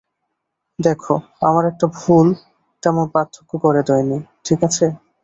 দেখো 0.79 1.13
আমার 1.47 1.63
একটা 1.71 1.85
ভুল 1.97 2.27
তেমন 2.83 3.05
পার্থক্য 3.13 3.51
গড়ে 3.63 3.81
দেয়নি, 3.87 4.17
ঠিক 4.45 4.59
আছে? 4.67 4.85